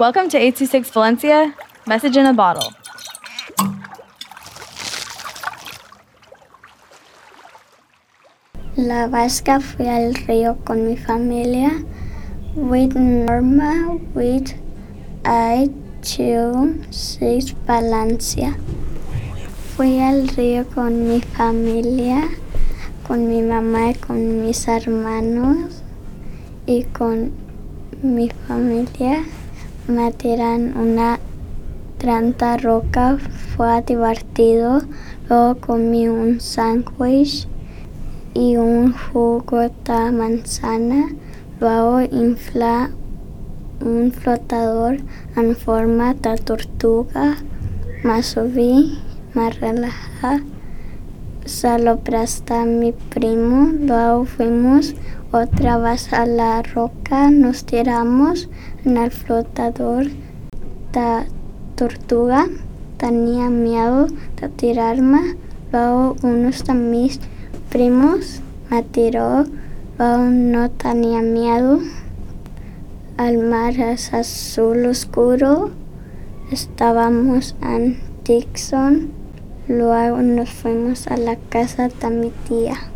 [0.00, 1.54] Welcome to 826 Valencia,
[1.86, 2.72] message in a bottle.
[8.78, 11.84] La vasca fui al río con mi familia.
[12.54, 14.54] With Norma, with
[15.26, 15.68] I
[16.00, 18.56] two six Valencia.
[19.76, 22.26] Fui al río con mi familia,
[23.06, 25.82] con mi mamá con mis hermanos
[26.64, 27.32] y con
[28.00, 29.26] mi familia.
[29.90, 31.18] Me tiran una
[31.98, 33.18] tranta roca,
[33.56, 34.82] fue divertido.
[35.28, 37.48] Luego comí un sándwich
[38.32, 41.08] y un jugo de manzana.
[41.58, 42.90] Luego infla
[43.80, 44.98] un flotador
[45.34, 47.38] en forma de tortuga.
[48.04, 48.96] Me subí,
[49.34, 50.44] me relajé.
[51.50, 53.72] Se lo presté a mi primo.
[53.72, 54.94] Luego fuimos
[55.32, 57.28] otra vez a la roca.
[57.28, 58.48] Nos tiramos
[58.84, 60.06] en el flotador
[60.92, 61.26] de
[61.74, 62.46] tortuga.
[62.98, 64.06] Tenía miedo
[64.40, 65.36] de tirarme.
[65.72, 67.20] Luego uno de mis
[67.68, 68.40] primos
[68.70, 69.44] me tiró.
[69.98, 71.80] Luego no tenía miedo.
[73.18, 75.72] El mar es azul oscuro.
[76.52, 79.19] Estábamos en Dixon.
[79.70, 82.90] Luego nos fuimos a la casa de mi tía.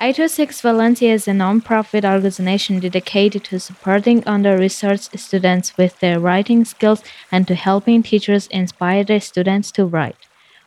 [0.00, 7.02] I26 Valencia is a non-profit organization dedicated to supporting under-researched students with their writing skills
[7.30, 10.29] and to helping teachers inspire their students to write.